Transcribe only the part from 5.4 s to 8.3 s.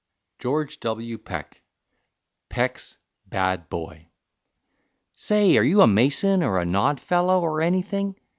are you a Mason, or a Nodfellow, or anything?"